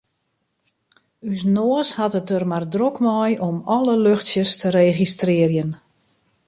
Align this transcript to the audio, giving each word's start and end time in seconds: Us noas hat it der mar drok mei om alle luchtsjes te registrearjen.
Us 1.33 1.41
noas 1.55 1.89
hat 1.97 2.17
it 2.19 2.27
der 2.31 2.45
mar 2.51 2.65
drok 2.73 2.97
mei 3.07 3.31
om 3.49 3.57
alle 3.75 3.95
luchtsjes 4.05 4.51
te 4.61 4.67
registrearjen. 4.79 5.71